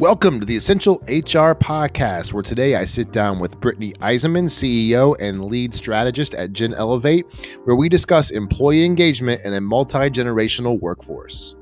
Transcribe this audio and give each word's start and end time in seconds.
Welcome 0.00 0.40
to 0.40 0.46
the 0.46 0.56
Essential 0.56 0.94
HR 1.08 1.52
Podcast, 1.52 2.32
where 2.32 2.42
today 2.42 2.74
I 2.74 2.86
sit 2.86 3.12
down 3.12 3.38
with 3.38 3.60
Brittany 3.60 3.92
Eisenman, 4.00 4.46
CEO 4.46 5.14
and 5.20 5.44
lead 5.44 5.74
strategist 5.74 6.32
at 6.32 6.54
Gen 6.54 6.72
Elevate, 6.72 7.26
where 7.64 7.76
we 7.76 7.90
discuss 7.90 8.30
employee 8.30 8.86
engagement 8.86 9.42
in 9.44 9.52
a 9.52 9.60
multi 9.60 10.08
generational 10.08 10.80
workforce. 10.80 11.54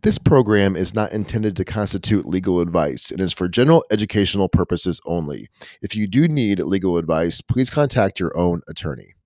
This 0.00 0.16
program 0.16 0.74
is 0.74 0.94
not 0.94 1.12
intended 1.12 1.54
to 1.56 1.66
constitute 1.66 2.24
legal 2.24 2.60
advice 2.60 3.10
and 3.10 3.20
is 3.20 3.34
for 3.34 3.46
general 3.46 3.84
educational 3.90 4.48
purposes 4.48 5.02
only. 5.04 5.50
If 5.82 5.94
you 5.94 6.06
do 6.06 6.28
need 6.28 6.60
legal 6.60 6.96
advice, 6.96 7.42
please 7.42 7.68
contact 7.68 8.18
your 8.18 8.34
own 8.38 8.62
attorney. 8.68 9.16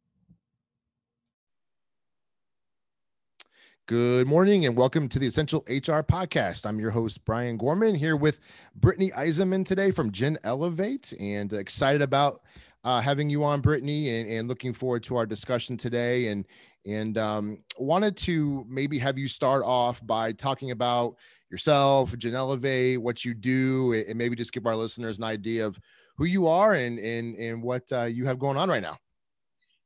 Good 3.87 4.27
morning 4.27 4.67
and 4.67 4.77
welcome 4.77 5.09
to 5.11 5.21
the 5.21 5.29
Essential 5.29 5.61
HR 5.69 6.03
Podcast. 6.03 6.67
I'm 6.67 6.81
your 6.81 6.91
host, 6.91 7.25
Brian 7.25 7.57
Gorman, 7.57 7.95
here 7.95 8.17
with 8.17 8.41
Brittany 8.75 9.13
Eisenman 9.13 9.65
today 9.65 9.93
from 9.93 10.11
Gen 10.11 10.39
Elevate 10.43 11.13
and 11.21 11.53
excited 11.53 12.03
about 12.03 12.43
uh, 12.83 13.01
having 13.01 13.31
you 13.31 13.45
on, 13.45 13.61
Brittany, 13.61 14.19
and, 14.19 14.29
and, 14.29 14.49
looking 14.49 14.73
forward 14.73 15.05
to 15.05 15.15
our 15.15 15.25
discussion 15.25 15.77
today. 15.77 16.27
And, 16.27 16.49
and 16.85 17.17
um, 17.17 17.63
wanted 17.79 18.17
to 18.17 18.67
maybe 18.69 18.99
have 18.99 19.19
you 19.19 19.29
start 19.29 19.63
off 19.65 20.05
by 20.05 20.33
talking 20.33 20.73
about 20.73 21.15
yourself, 21.53 22.19
Gen 22.19 22.35
Elevate, 22.35 23.01
what 23.01 23.25
you 23.25 23.35
do, 23.35 23.93
and 24.09 24.19
maybe 24.19 24.35
just 24.35 24.53
give 24.53 24.67
our 24.67 24.75
listeners 24.75 25.19
an 25.19 25.25
idea 25.25 25.65
of 25.65 25.79
who 26.17 26.25
you 26.25 26.49
are 26.49 26.75
and, 26.75 26.99
and, 26.99 27.37
and 27.37 27.63
what 27.63 27.85
uh, 27.93 28.03
you 28.03 28.27
have 28.27 28.41
going 28.41 28.57
on 28.57 28.69
right 28.69 28.83
now. 28.83 28.99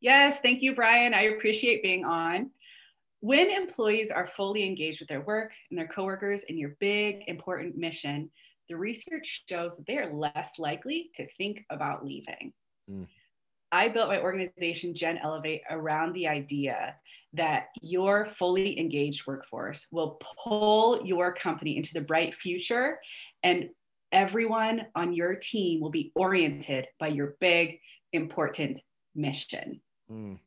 Yes, 0.00 0.40
thank 0.40 0.62
you, 0.62 0.74
Brian. 0.74 1.12
I 1.12 1.24
appreciate 1.24 1.82
being 1.82 2.06
on. 2.06 2.50
When 3.20 3.50
employees 3.50 4.10
are 4.10 4.26
fully 4.26 4.64
engaged 4.64 5.00
with 5.00 5.08
their 5.08 5.20
work 5.20 5.52
and 5.70 5.78
their 5.78 5.88
coworkers 5.88 6.42
in 6.44 6.56
your 6.56 6.76
big, 6.80 7.22
important 7.26 7.76
mission, 7.76 8.30
the 8.68 8.76
research 8.76 9.44
shows 9.48 9.76
that 9.76 9.86
they 9.86 9.98
are 9.98 10.12
less 10.12 10.58
likely 10.58 11.10
to 11.16 11.26
think 11.36 11.64
about 11.70 12.04
leaving. 12.04 12.52
Mm. 12.88 13.06
I 13.72 13.88
built 13.88 14.08
my 14.08 14.20
organization, 14.20 14.94
Gen 14.94 15.18
Elevate, 15.18 15.62
around 15.70 16.12
the 16.12 16.26
idea 16.28 16.96
that 17.34 17.66
your 17.82 18.26
fully 18.26 18.78
engaged 18.78 19.26
workforce 19.26 19.86
will 19.92 20.20
pull 20.42 21.04
your 21.04 21.32
company 21.32 21.76
into 21.76 21.92
the 21.92 22.00
bright 22.00 22.34
future, 22.34 22.98
and 23.42 23.68
everyone 24.12 24.86
on 24.96 25.12
your 25.12 25.36
team 25.36 25.80
will 25.80 25.90
be 25.90 26.10
oriented 26.16 26.88
by 26.98 27.08
your 27.08 27.36
big, 27.40 27.78
important 28.12 28.80
mission. 29.14 29.80
Mm. 30.10 30.40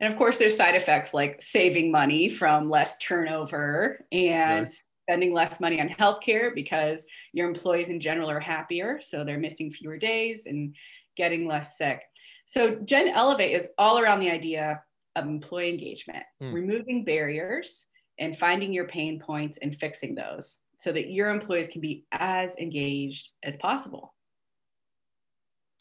And 0.00 0.12
of 0.12 0.18
course, 0.18 0.38
there's 0.38 0.56
side 0.56 0.74
effects 0.74 1.14
like 1.14 1.40
saving 1.40 1.90
money 1.90 2.28
from 2.28 2.68
less 2.68 2.98
turnover 2.98 4.04
and 4.12 4.68
spending 4.68 5.32
less 5.32 5.60
money 5.60 5.80
on 5.80 5.88
healthcare 5.88 6.54
because 6.54 7.04
your 7.32 7.48
employees 7.48 7.88
in 7.88 8.00
general 8.00 8.30
are 8.30 8.40
happier. 8.40 9.00
So 9.00 9.24
they're 9.24 9.38
missing 9.38 9.72
fewer 9.72 9.96
days 9.96 10.42
and 10.46 10.74
getting 11.16 11.46
less 11.46 11.78
sick. 11.78 12.02
So 12.44 12.76
Gen 12.84 13.08
Elevate 13.08 13.54
is 13.54 13.68
all 13.78 13.98
around 13.98 14.20
the 14.20 14.30
idea 14.30 14.82
of 15.16 15.24
employee 15.24 15.70
engagement, 15.70 16.24
mm. 16.42 16.52
removing 16.52 17.04
barriers 17.04 17.86
and 18.18 18.36
finding 18.36 18.72
your 18.72 18.86
pain 18.86 19.18
points 19.18 19.58
and 19.62 19.74
fixing 19.76 20.14
those 20.14 20.58
so 20.76 20.92
that 20.92 21.10
your 21.10 21.30
employees 21.30 21.68
can 21.68 21.80
be 21.80 22.04
as 22.12 22.54
engaged 22.56 23.30
as 23.42 23.56
possible. 23.56 24.14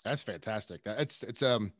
That's 0.03 0.23
fantastic. 0.23 0.81
It's 0.85 1.23
it's 1.23 1.41
um 1.41 1.73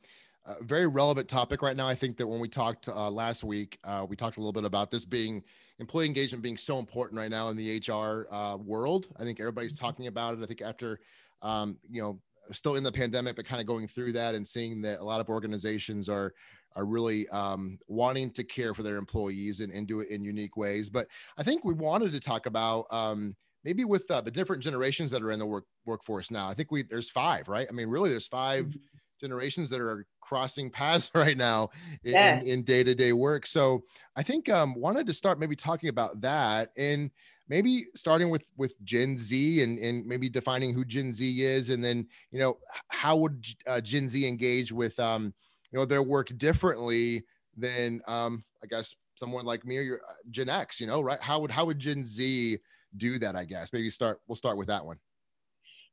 a 0.46 0.64
very 0.64 0.88
relevant 0.88 1.28
topic 1.28 1.62
right 1.62 1.76
now. 1.76 1.88
I 1.88 1.96
think 1.96 2.18
that 2.18 2.28
when 2.28 2.40
we 2.40 2.48
talked 2.48 2.88
uh, 2.88 3.10
last 3.10 3.44
week, 3.44 3.80
uh, 3.84 4.06
we 4.08 4.16
talked 4.16 4.38
a 4.38 4.40
little 4.40 4.54
bit 4.54 4.66
about 4.66 4.92
this 4.92 5.06
being 5.06 5.44
employee 5.80 6.06
engagement 6.06 6.44
being 6.44 6.58
so 6.58 6.80
important 6.80 7.20
right 7.20 7.30
now 7.30 7.50
in 7.50 7.58
the 7.58 7.80
HR 7.80 8.28
uh, 8.34 8.58
world. 8.58 9.08
I 9.20 9.24
think 9.24 9.40
everybody's 9.40 9.74
mm-hmm. 9.74 9.86
talking 9.86 10.08
about 10.08 10.38
it. 10.38 10.44
I 10.44 10.46
think 10.46 10.62
after, 10.62 11.00
um, 11.42 11.78
you 11.90 12.02
know, 12.02 12.20
still 12.52 12.76
in 12.76 12.84
the 12.84 12.92
pandemic, 12.92 13.36
but 13.36 13.46
kind 13.46 13.60
of 13.60 13.68
going 13.68 13.88
through 13.88 14.14
that 14.14 14.36
and 14.36 14.48
seeing 14.48 14.82
that 14.84 15.00
a 15.00 15.04
lot 15.04 15.20
of 15.20 15.30
organizations 15.30 16.08
are 16.10 16.34
are 16.78 16.86
really 16.86 17.28
um, 17.30 17.80
wanting 17.88 18.30
to 18.30 18.44
care 18.44 18.74
for 18.74 18.84
their 18.84 18.98
employees 18.98 19.62
and, 19.62 19.72
and 19.72 19.88
do 19.88 20.02
it 20.02 20.10
in 20.10 20.22
unique 20.22 20.58
ways. 20.58 20.90
But 20.90 21.08
I 21.38 21.44
think 21.44 21.64
we 21.64 21.74
wanted 21.74 22.12
to 22.12 22.20
talk 22.20 22.48
about 22.48 22.86
um, 22.92 23.34
maybe 23.64 23.86
with 23.86 24.10
uh, 24.12 24.20
the 24.20 24.32
different 24.32 24.62
generations 24.62 25.10
that 25.12 25.24
are 25.24 25.32
in 25.32 25.40
the 25.40 25.46
work 25.46 25.66
workforce 25.86 26.32
now. 26.32 26.48
I 26.48 26.54
think 26.54 26.72
we 26.72 26.84
there's 26.84 27.10
five, 27.10 27.48
right? 27.48 27.68
I 27.70 27.74
mean, 27.74 27.88
really, 27.88 28.10
there's 28.10 28.28
5 28.28 28.66
mm-hmm. 28.66 28.80
generations 29.22 29.70
that 29.70 29.80
are 29.80 30.06
crossing 30.26 30.70
paths 30.70 31.10
right 31.16 31.38
now 31.38 31.70
in, 32.04 32.14
yes. 32.14 32.44
in 32.44 32.64
day-to-day 32.64 33.14
work. 33.14 33.46
So 33.46 33.84
i 34.16 34.24
think 34.24 34.50
um 34.50 34.74
wanted 34.76 35.06
to 35.08 35.14
start 35.14 35.40
maybe 35.40 35.56
talking 35.56 35.90
about 35.90 36.22
that 36.22 36.72
and 36.78 37.12
maybe 37.48 37.86
starting 37.96 38.30
with 38.30 38.46
with 38.58 38.74
gen 38.84 39.18
z 39.18 39.62
and 39.64 39.78
and 39.80 40.06
maybe 40.06 40.30
defining 40.30 40.74
who 40.74 40.84
gen 40.86 41.14
z 41.14 41.44
is 41.44 41.70
and 41.70 41.84
then 41.84 42.08
you 42.32 42.40
know 42.40 42.58
how 42.90 43.16
would 43.16 43.46
uh, 43.68 43.82
gen 43.82 44.08
z 44.08 44.28
engage 44.28 44.72
with 44.72 45.00
um 45.00 45.34
you 45.72 45.80
know 45.80 45.86
their 45.86 46.04
work 46.04 46.30
differently 46.38 47.24
than 47.58 48.02
um 48.08 48.44
i 48.64 48.68
guess 48.68 48.96
someone 49.16 49.46
like 49.46 49.66
me 49.66 49.78
or 49.78 49.82
your 49.82 50.02
uh, 50.10 50.14
gen 50.30 50.50
x 50.50 50.80
you 50.80 50.88
know 50.88 51.02
right? 51.02 51.22
How 51.22 51.40
would 51.40 51.52
how 51.52 51.66
would 51.66 51.80
gen 51.80 52.06
z 52.06 52.58
do 52.98 53.20
that 53.20 53.36
i 53.36 53.46
guess? 53.46 53.72
Maybe 53.74 53.90
start 53.90 54.20
we'll 54.28 54.36
start 54.36 54.58
with 54.58 54.68
that 54.68 54.86
one 54.86 54.98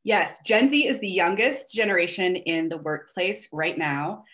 Yes, 0.04 0.40
Gen 0.44 0.68
Z 0.68 0.86
is 0.86 0.98
the 0.98 1.08
youngest 1.08 1.72
generation 1.72 2.36
in 2.36 2.68
the 2.68 2.78
workplace 2.78 3.48
right 3.52 3.78
now. 3.78 4.24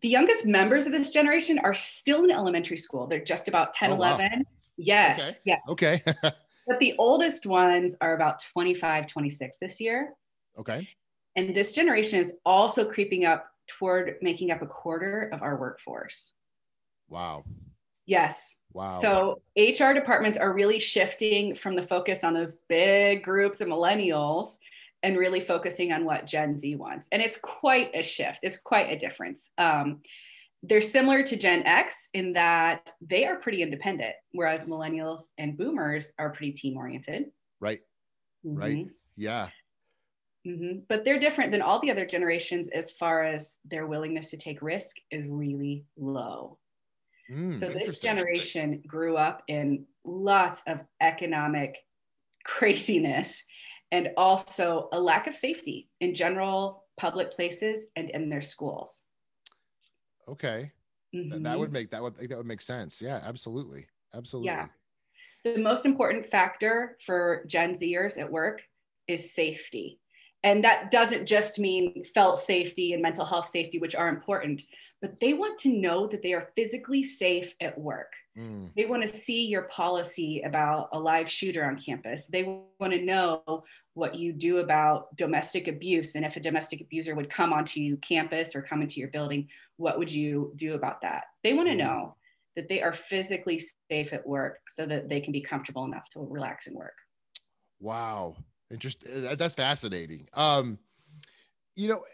The 0.00 0.08
youngest 0.08 0.46
members 0.46 0.86
of 0.86 0.92
this 0.92 1.10
generation 1.10 1.58
are 1.58 1.74
still 1.74 2.24
in 2.24 2.30
elementary 2.30 2.78
school. 2.78 3.06
They're 3.06 3.22
just 3.22 3.48
about 3.48 3.74
10, 3.74 3.90
oh, 3.90 3.96
11. 3.96 4.30
Wow. 4.30 4.42
Yes. 4.78 5.20
Okay. 5.20 5.38
Yes. 5.44 5.60
Okay. 5.68 6.02
but 6.22 6.78
the 6.80 6.94
oldest 6.98 7.44
ones 7.44 7.96
are 8.00 8.14
about 8.14 8.42
25, 8.52 9.06
26 9.06 9.58
this 9.58 9.78
year. 9.78 10.14
Okay. 10.56 10.88
And 11.36 11.54
this 11.54 11.72
generation 11.72 12.18
is 12.18 12.34
also 12.46 12.84
creeping 12.84 13.26
up 13.26 13.46
toward 13.66 14.16
making 14.22 14.50
up 14.50 14.62
a 14.62 14.66
quarter 14.66 15.28
of 15.32 15.42
our 15.42 15.58
workforce. 15.58 16.32
Wow. 17.08 17.44
Yes. 18.06 18.56
Wow. 18.72 18.98
So 19.00 19.42
HR 19.56 19.92
departments 19.92 20.38
are 20.38 20.52
really 20.52 20.78
shifting 20.78 21.54
from 21.54 21.74
the 21.74 21.82
focus 21.82 22.24
on 22.24 22.34
those 22.34 22.56
big 22.68 23.22
groups 23.22 23.60
of 23.60 23.68
millennials 23.68 24.56
and 25.02 25.16
really 25.16 25.40
focusing 25.40 25.92
on 25.92 26.04
what 26.04 26.26
Gen 26.26 26.58
Z 26.58 26.76
wants. 26.76 27.08
And 27.12 27.22
it's 27.22 27.38
quite 27.38 27.90
a 27.94 28.02
shift, 28.02 28.40
it's 28.42 28.58
quite 28.58 28.90
a 28.90 28.98
difference. 28.98 29.50
Um, 29.58 30.00
they're 30.62 30.82
similar 30.82 31.22
to 31.22 31.36
Gen 31.36 31.62
X 31.62 32.08
in 32.12 32.34
that 32.34 32.92
they 33.00 33.24
are 33.24 33.36
pretty 33.36 33.62
independent, 33.62 34.14
whereas 34.32 34.66
millennials 34.66 35.28
and 35.38 35.56
boomers 35.56 36.12
are 36.18 36.30
pretty 36.30 36.52
team 36.52 36.76
oriented. 36.76 37.26
Right. 37.60 37.80
Mm-hmm. 38.44 38.58
Right. 38.58 38.86
Yeah. 39.16 39.48
Mm-hmm. 40.46 40.80
But 40.88 41.04
they're 41.04 41.18
different 41.18 41.52
than 41.52 41.62
all 41.62 41.80
the 41.80 41.90
other 41.90 42.06
generations 42.06 42.68
as 42.68 42.90
far 42.90 43.22
as 43.22 43.54
their 43.64 43.86
willingness 43.86 44.30
to 44.30 44.36
take 44.36 44.62
risk 44.62 44.96
is 45.10 45.26
really 45.26 45.84
low. 45.98 46.58
Mm, 47.30 47.58
so 47.58 47.68
this 47.68 47.98
generation 47.98 48.82
grew 48.86 49.16
up 49.16 49.42
in 49.48 49.86
lots 50.04 50.62
of 50.66 50.80
economic 51.00 51.78
craziness 52.44 53.42
and 53.92 54.10
also 54.16 54.88
a 54.92 55.00
lack 55.00 55.26
of 55.26 55.36
safety 55.36 55.88
in 56.00 56.14
general 56.14 56.84
public 56.96 57.32
places 57.32 57.86
and 57.96 58.10
in 58.10 58.28
their 58.28 58.42
schools. 58.42 59.02
Okay. 60.28 60.70
Mm-hmm. 61.14 61.42
That 61.42 61.58
would 61.58 61.72
make 61.72 61.90
that 61.90 62.02
would 62.02 62.16
that 62.16 62.36
would 62.36 62.46
make 62.46 62.60
sense. 62.60 63.02
Yeah, 63.02 63.20
absolutely. 63.24 63.86
Absolutely. 64.14 64.52
Yeah. 64.52 64.66
The 65.44 65.58
most 65.58 65.86
important 65.86 66.26
factor 66.26 66.98
for 67.04 67.44
Gen 67.46 67.74
Zers 67.74 68.18
at 68.18 68.30
work 68.30 68.62
is 69.08 69.32
safety. 69.32 69.98
And 70.42 70.64
that 70.64 70.90
doesn't 70.90 71.26
just 71.26 71.58
mean 71.58 72.04
felt 72.14 72.40
safety 72.40 72.92
and 72.92 73.02
mental 73.02 73.24
health 73.24 73.50
safety, 73.50 73.78
which 73.78 73.94
are 73.94 74.08
important, 74.08 74.62
but 75.00 75.18
they 75.18 75.32
want 75.32 75.58
to 75.60 75.70
know 75.70 76.06
that 76.06 76.22
they 76.22 76.34
are 76.34 76.48
physically 76.54 77.02
safe 77.02 77.54
at 77.60 77.78
work. 77.78 78.12
Mm. 78.36 78.74
They 78.76 78.84
want 78.84 79.02
to 79.02 79.08
see 79.08 79.46
your 79.46 79.62
policy 79.62 80.42
about 80.42 80.90
a 80.92 81.00
live 81.00 81.30
shooter 81.30 81.64
on 81.64 81.78
campus. 81.78 82.26
They 82.26 82.44
want 82.78 82.92
to 82.92 83.02
know 83.02 83.64
what 83.94 84.14
you 84.14 84.32
do 84.32 84.58
about 84.58 85.14
domestic 85.16 85.68
abuse. 85.68 86.14
And 86.16 86.24
if 86.24 86.36
a 86.36 86.40
domestic 86.40 86.82
abuser 86.82 87.14
would 87.14 87.30
come 87.30 87.52
onto 87.52 87.80
your 87.80 87.96
campus 87.98 88.54
or 88.54 88.62
come 88.62 88.82
into 88.82 89.00
your 89.00 89.08
building, 89.08 89.48
what 89.78 89.98
would 89.98 90.12
you 90.12 90.52
do 90.56 90.74
about 90.74 91.00
that? 91.00 91.24
They 91.42 91.54
want 91.54 91.68
to 91.68 91.74
mm. 91.74 91.78
know 91.78 92.16
that 92.56 92.68
they 92.68 92.82
are 92.82 92.92
physically 92.92 93.62
safe 93.90 94.12
at 94.12 94.26
work 94.26 94.58
so 94.68 94.84
that 94.84 95.08
they 95.08 95.20
can 95.20 95.32
be 95.32 95.40
comfortable 95.40 95.84
enough 95.84 96.08
to 96.10 96.20
relax 96.20 96.66
and 96.66 96.76
work. 96.76 96.96
Wow. 97.80 98.36
Interesting. 98.70 99.22
That's 99.36 99.54
fascinating. 99.54 100.28
Um, 100.34 100.78
you 101.74 101.88
know, 101.88 102.04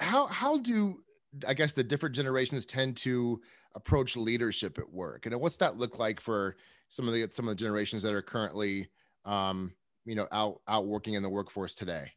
how 0.00 0.26
how 0.26 0.58
do 0.58 1.03
I 1.46 1.54
guess 1.54 1.72
the 1.72 1.84
different 1.84 2.14
generations 2.14 2.66
tend 2.66 2.96
to 2.98 3.40
approach 3.74 4.16
leadership 4.16 4.78
at 4.78 4.90
work? 4.92 5.26
And 5.26 5.40
what's 5.40 5.56
that 5.58 5.76
look 5.76 5.98
like 5.98 6.20
for 6.20 6.56
some 6.88 7.08
of 7.08 7.14
the 7.14 7.28
some 7.30 7.46
of 7.48 7.50
the 7.56 7.62
generations 7.62 8.02
that 8.02 8.12
are 8.12 8.22
currently 8.22 8.88
um, 9.24 9.72
you 10.04 10.14
know 10.14 10.28
out 10.32 10.60
out 10.68 10.86
working 10.86 11.14
in 11.14 11.22
the 11.22 11.30
workforce 11.30 11.74
today? 11.74 12.12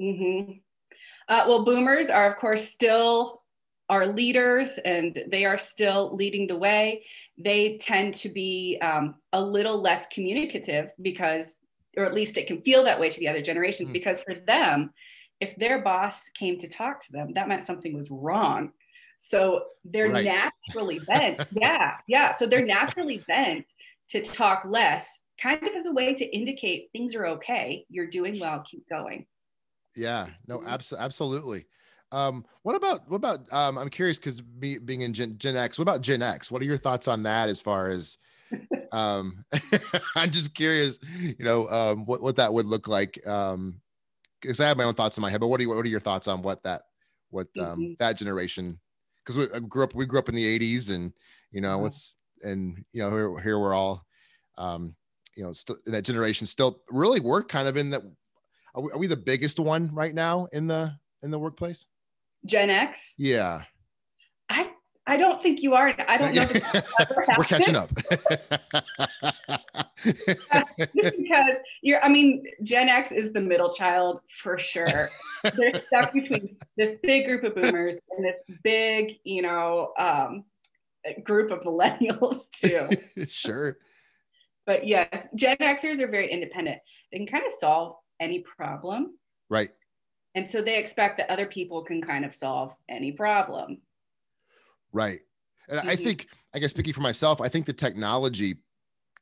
Mm-hmm. 0.00 0.52
Uh, 1.28 1.44
well, 1.46 1.64
boomers 1.64 2.10
are 2.10 2.30
of 2.30 2.36
course 2.36 2.68
still 2.68 3.42
are 3.88 4.06
leaders 4.06 4.78
and 4.84 5.22
they 5.28 5.44
are 5.44 5.58
still 5.58 6.14
leading 6.14 6.46
the 6.46 6.56
way, 6.56 7.04
they 7.36 7.78
tend 7.78 8.14
to 8.14 8.28
be 8.28 8.78
um, 8.80 9.16
a 9.32 9.40
little 9.40 9.80
less 9.80 10.06
communicative 10.08 10.90
because, 11.02 11.56
or 11.96 12.04
at 12.04 12.14
least 12.14 12.38
it 12.38 12.46
can 12.46 12.62
feel 12.62 12.84
that 12.84 12.98
way 12.98 13.10
to 13.10 13.20
the 13.20 13.28
other 13.28 13.42
generations, 13.42 13.90
mm. 13.90 13.92
because 13.92 14.20
for 14.20 14.34
them, 14.34 14.90
if 15.44 15.56
their 15.56 15.82
boss 15.82 16.28
came 16.30 16.58
to 16.58 16.68
talk 16.68 17.04
to 17.04 17.12
them, 17.12 17.32
that 17.34 17.48
meant 17.48 17.62
something 17.62 17.94
was 17.94 18.10
wrong. 18.10 18.72
So 19.18 19.64
they're 19.84 20.10
right. 20.10 20.24
naturally 20.24 21.00
bent. 21.00 21.40
yeah, 21.52 21.96
yeah. 22.08 22.32
So 22.32 22.46
they're 22.46 22.64
naturally 22.64 23.22
bent 23.28 23.66
to 24.10 24.22
talk 24.22 24.64
less, 24.66 25.20
kind 25.40 25.62
of 25.62 25.74
as 25.74 25.86
a 25.86 25.92
way 25.92 26.14
to 26.14 26.24
indicate 26.36 26.88
things 26.92 27.14
are 27.14 27.26
okay. 27.26 27.84
You're 27.88 28.06
doing 28.06 28.38
well. 28.40 28.64
Keep 28.68 28.88
going. 28.88 29.26
Yeah. 29.94 30.26
No. 30.46 30.58
Mm-hmm. 30.58 30.96
Absolutely. 30.98 31.66
Um, 32.12 32.44
what 32.62 32.76
about 32.76 33.08
what 33.08 33.16
about? 33.16 33.52
Um, 33.52 33.76
I'm 33.76 33.90
curious 33.90 34.18
because 34.18 34.42
me 34.58 34.78
being 34.78 35.02
in 35.02 35.12
Gen, 35.12 35.36
Gen 35.38 35.56
X. 35.56 35.78
What 35.78 35.82
about 35.82 36.00
Gen 36.00 36.22
X? 36.22 36.50
What 36.50 36.62
are 36.62 36.66
your 36.66 36.78
thoughts 36.78 37.08
on 37.08 37.22
that? 37.24 37.48
As 37.48 37.60
far 37.60 37.88
as 37.88 38.18
um, 38.92 39.44
I'm 40.16 40.30
just 40.30 40.54
curious. 40.54 40.98
You 41.18 41.44
know, 41.44 41.68
um, 41.68 42.06
what 42.06 42.22
what 42.22 42.36
that 42.36 42.52
would 42.52 42.66
look 42.66 42.88
like. 42.88 43.26
Um, 43.26 43.80
because 44.44 44.60
I 44.60 44.68
have 44.68 44.76
my 44.76 44.84
own 44.84 44.94
thoughts 44.94 45.16
in 45.16 45.22
my 45.22 45.30
head. 45.30 45.40
But 45.40 45.48
what 45.48 45.60
are 45.60 45.62
you, 45.62 45.70
what 45.70 45.84
are 45.84 45.88
your 45.88 46.00
thoughts 46.00 46.28
on 46.28 46.42
what 46.42 46.62
that 46.64 46.82
what 47.30 47.48
um 47.58 47.64
mm-hmm. 47.64 47.92
that 47.98 48.16
generation? 48.16 48.78
Because 49.24 49.38
we 49.38 49.46
I 49.54 49.60
grew 49.60 49.84
up 49.84 49.94
we 49.94 50.06
grew 50.06 50.18
up 50.18 50.28
in 50.28 50.34
the 50.34 50.58
'80s, 50.58 50.90
and 50.90 51.12
you 51.50 51.60
know 51.60 51.78
what's 51.78 52.16
and 52.42 52.84
you 52.92 53.02
know 53.02 53.10
here, 53.10 53.38
here 53.40 53.58
we're 53.58 53.74
all 53.74 54.04
um 54.58 54.94
you 55.36 55.44
know 55.44 55.52
still 55.52 55.76
that 55.86 56.02
generation 56.02 56.46
still 56.46 56.82
really 56.90 57.20
work 57.20 57.48
kind 57.48 57.66
of 57.66 57.76
in 57.76 57.90
that 57.90 58.02
are 58.74 58.82
we, 58.82 58.90
are 58.92 58.98
we 58.98 59.06
the 59.06 59.16
biggest 59.16 59.58
one 59.58 59.92
right 59.94 60.14
now 60.14 60.46
in 60.52 60.66
the 60.66 60.92
in 61.22 61.30
the 61.30 61.38
workplace 61.38 61.86
Gen 62.46 62.70
X? 62.70 63.14
Yeah. 63.16 63.62
I 65.06 65.16
don't 65.18 65.42
think 65.42 65.62
you 65.62 65.74
are. 65.74 65.94
I 66.08 66.16
don't 66.16 66.34
know. 66.34 66.46
We're 67.36 67.44
catching 67.44 67.76
up. 67.76 67.90
Just 70.02 71.16
because 71.16 71.56
you're, 71.82 72.02
I 72.02 72.08
mean, 72.08 72.46
Gen 72.62 72.88
X 72.88 73.12
is 73.12 73.32
the 73.32 73.40
middle 73.40 73.68
child 73.68 74.20
for 74.42 74.58
sure. 74.58 75.10
They're 75.56 75.74
stuck 75.74 76.14
between 76.14 76.56
this 76.76 76.94
big 77.02 77.26
group 77.26 77.44
of 77.44 77.54
boomers 77.54 77.96
and 78.16 78.24
this 78.24 78.42
big, 78.62 79.18
you 79.24 79.42
know, 79.42 79.92
um, 79.98 80.44
group 81.22 81.50
of 81.50 81.60
millennials 81.60 82.50
too. 82.52 82.88
sure. 83.26 83.76
But 84.66 84.86
yes, 84.86 85.28
Gen 85.34 85.58
Xers 85.58 86.00
are 86.00 86.08
very 86.08 86.30
independent. 86.30 86.78
They 87.12 87.18
can 87.18 87.26
kind 87.26 87.44
of 87.44 87.52
solve 87.52 87.96
any 88.20 88.40
problem. 88.40 89.18
Right. 89.50 89.70
And 90.34 90.48
so 90.48 90.62
they 90.62 90.78
expect 90.78 91.18
that 91.18 91.30
other 91.30 91.46
people 91.46 91.82
can 91.82 92.00
kind 92.00 92.24
of 92.24 92.34
solve 92.34 92.74
any 92.88 93.12
problem. 93.12 93.82
Right. 94.94 95.20
And 95.68 95.80
mm-hmm. 95.80 95.88
I 95.90 95.96
think, 95.96 96.28
I 96.54 96.58
guess, 96.58 96.70
speaking 96.70 96.94
for 96.94 97.02
myself, 97.02 97.42
I 97.42 97.48
think 97.48 97.66
the 97.66 97.74
technology 97.74 98.56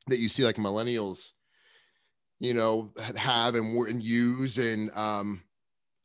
that 0.06 0.18
you 0.18 0.28
see 0.28 0.44
like 0.44 0.56
millennials, 0.56 1.32
you 2.38 2.54
know, 2.54 2.92
have 3.16 3.56
and, 3.56 3.76
and 3.88 4.02
use 4.02 4.58
and, 4.58 4.96
um, 4.96 5.42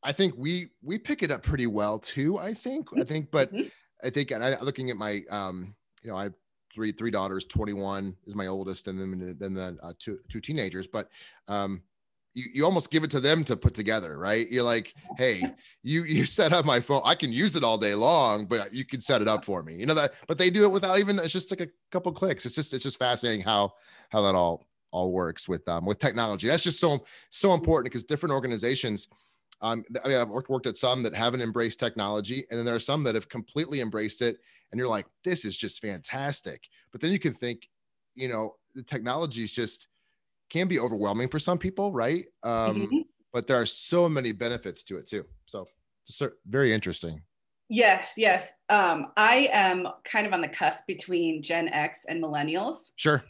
I 0.04 0.14
think 0.14 0.36
we 0.38 0.70
we 0.82 1.00
pick 1.00 1.24
it 1.24 1.32
up 1.32 1.44
pretty 1.44 1.68
well 1.68 2.00
too. 2.00 2.38
I 2.38 2.54
think 2.54 2.88
I 2.98 3.04
think, 3.04 3.30
but 3.32 3.54
mm-hmm. 3.54 3.68
I 4.04 4.10
think 4.10 4.32
and 4.32 4.44
I, 4.44 4.58
looking 4.62 4.90
at 4.90 4.96
my 4.96 5.24
um, 5.30 5.76
you 6.02 6.10
know, 6.10 6.16
I 6.16 6.24
have 6.24 6.34
three 6.74 6.92
three 6.92 7.12
daughters. 7.12 7.46
Twenty 7.46 7.74
one 7.74 8.16
is 8.26 8.36
my 8.36 8.48
oldest, 8.48 8.88
and 8.88 9.00
then 9.00 9.36
then 9.38 9.54
the 9.54 9.78
uh, 9.84 9.94
two 10.00 10.20
two 10.30 10.40
teenagers. 10.40 10.88
But 10.88 11.10
um, 11.48 11.82
you, 12.38 12.44
you 12.54 12.66
almost 12.66 12.92
give 12.92 13.04
it 13.04 13.10
to 13.10 13.20
them 13.20 13.44
to 13.46 13.58
put 13.58 13.74
together, 13.74 14.20
right? 14.20 14.48
You're 14.52 14.64
like, 14.64 14.94
hey, 15.18 15.44
you 15.82 16.04
you 16.04 16.24
set 16.26 16.54
up 16.54 16.66
my 16.66 16.80
phone. 16.80 17.02
I 17.04 17.16
can 17.16 17.34
use 17.34 17.56
it 17.56 17.64
all 17.64 17.80
day 17.80 17.96
long, 17.96 18.46
but 18.46 18.72
you 18.72 18.86
can 18.86 19.02
set 19.02 19.24
it 19.24 19.28
up 19.28 19.44
for 19.44 19.64
me. 19.64 19.76
You 19.76 19.88
know 19.88 19.96
that, 19.96 20.14
but 20.28 20.38
they 20.38 20.52
do 20.52 20.64
it 20.64 20.70
without 20.70 21.00
even 21.00 21.18
it's 21.18 21.34
just 21.34 21.50
like 21.50 21.62
a 21.62 21.70
couple 21.92 22.12
clicks. 22.12 22.46
It's 22.46 22.54
just 22.54 22.76
it's 22.76 22.84
just 22.84 23.00
fascinating 23.00 23.42
how 23.42 23.74
how 24.10 24.22
that 24.22 24.36
all 24.36 24.68
all 24.92 25.12
works 25.12 25.50
with 25.50 25.68
um 25.68 25.84
with 25.84 25.98
technology. 25.98 26.48
That's 26.48 26.64
just 26.64 26.80
so 26.80 27.04
so 27.32 27.56
important 27.56 27.92
because 27.92 28.04
different 28.04 28.34
organizations 28.34 29.08
um, 29.60 29.84
I 30.06 30.08
mean, 30.08 30.18
I've 30.18 30.30
worked, 30.30 30.52
worked 30.52 30.68
at 30.68 30.78
some 30.78 31.02
that 31.02 31.16
haven't 31.16 31.42
embraced 31.42 31.80
technology, 31.80 32.46
and 32.52 32.60
then 32.60 32.64
there 32.64 32.76
are 32.76 32.80
some 32.80 33.04
that 33.06 33.16
have 33.16 33.28
completely 33.28 33.82
embraced 33.82 34.22
it. 34.22 34.38
And 34.72 34.78
you're 34.78 34.88
like, 34.88 35.08
this 35.24 35.46
is 35.46 35.58
just 35.58 35.82
fantastic. 35.82 36.70
But 36.92 37.02
then 37.02 37.12
you 37.12 37.18
can 37.18 37.34
think, 37.34 37.68
you 38.14 38.28
know, 38.28 38.58
the 38.76 38.84
technology 38.84 39.44
is 39.44 39.52
just 39.52 39.88
can 40.50 40.68
be 40.68 40.80
overwhelming 40.80 41.28
for 41.30 41.40
some 41.40 41.58
people, 41.58 41.92
right? 41.92 42.26
Um, 42.44 42.82
mm-hmm. 42.82 42.98
But 43.34 43.48
there 43.48 43.60
are 43.60 43.66
so 43.66 44.08
many 44.08 44.32
benefits 44.32 44.84
to 44.84 44.98
it 44.98 45.08
too. 45.08 45.26
So 45.46 45.68
just 46.08 46.24
very 46.48 46.74
interesting. 46.74 47.22
Yes, 47.70 48.14
yes. 48.16 48.54
Um, 48.70 49.08
I 49.18 49.50
am 49.52 49.88
kind 50.06 50.26
of 50.26 50.34
on 50.34 50.42
the 50.42 50.48
cusp 50.48 50.88
between 50.88 51.44
Gen 51.44 51.68
X 51.68 52.06
and 52.08 52.24
millennials. 52.24 52.92
Sure. 52.96 53.24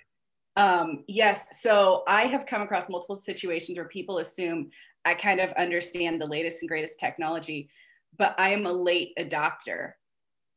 Um, 0.55 1.03
yes. 1.07 1.47
So 1.61 2.03
I 2.07 2.23
have 2.27 2.45
come 2.45 2.61
across 2.61 2.89
multiple 2.89 3.15
situations 3.15 3.77
where 3.77 3.87
people 3.87 4.19
assume 4.19 4.69
I 5.05 5.15
kind 5.15 5.39
of 5.39 5.51
understand 5.53 6.21
the 6.21 6.25
latest 6.25 6.61
and 6.61 6.69
greatest 6.69 6.99
technology, 6.99 7.69
but 8.17 8.35
I 8.37 8.49
am 8.49 8.65
a 8.65 8.73
late 8.73 9.13
adopter. 9.17 9.93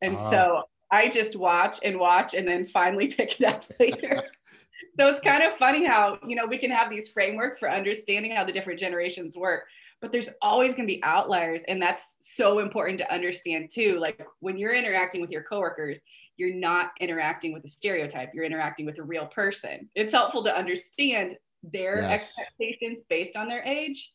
And 0.02 0.16
uh. 0.16 0.30
so 0.30 0.62
I 0.90 1.08
just 1.08 1.36
watch 1.36 1.78
and 1.82 1.98
watch 1.98 2.34
and 2.34 2.46
then 2.46 2.66
finally 2.66 3.08
pick 3.14 3.40
it 3.40 3.46
up 3.46 3.64
later 3.78 4.22
so 4.98 5.08
it's 5.08 5.20
kind 5.20 5.42
of 5.42 5.56
funny 5.58 5.84
how 5.84 6.18
you 6.26 6.36
know 6.36 6.46
we 6.46 6.58
can 6.58 6.70
have 6.70 6.90
these 6.90 7.08
frameworks 7.08 7.58
for 7.58 7.70
understanding 7.70 8.32
how 8.32 8.44
the 8.44 8.52
different 8.52 8.78
generations 8.78 9.36
work 9.36 9.64
but 10.00 10.12
there's 10.12 10.30
always 10.40 10.72
going 10.72 10.86
to 10.86 10.94
be 10.94 11.02
outliers 11.02 11.60
and 11.68 11.80
that's 11.80 12.16
so 12.20 12.58
important 12.58 12.98
to 12.98 13.12
understand 13.12 13.70
too 13.72 13.98
like 13.98 14.24
when 14.40 14.56
you're 14.56 14.74
interacting 14.74 15.20
with 15.20 15.30
your 15.30 15.42
coworkers 15.42 16.00
you're 16.36 16.54
not 16.54 16.90
interacting 17.00 17.52
with 17.52 17.64
a 17.64 17.68
stereotype 17.68 18.30
you're 18.34 18.44
interacting 18.44 18.86
with 18.86 18.98
a 18.98 19.02
real 19.02 19.26
person 19.26 19.88
it's 19.94 20.14
helpful 20.14 20.42
to 20.42 20.56
understand 20.56 21.36
their 21.62 21.96
yes. 21.96 22.10
expectations 22.10 23.00
based 23.08 23.36
on 23.36 23.48
their 23.48 23.62
age 23.64 24.12